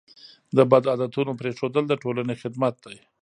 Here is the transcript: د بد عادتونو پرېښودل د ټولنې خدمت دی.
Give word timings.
د 0.57 0.59
بد 0.71 0.83
عادتونو 0.91 1.31
پرېښودل 1.39 1.83
د 1.87 1.93
ټولنې 2.03 2.35
خدمت 2.41 2.75
دی. 2.85 2.97